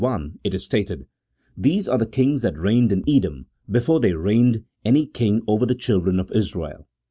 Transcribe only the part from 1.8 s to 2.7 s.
are the kings that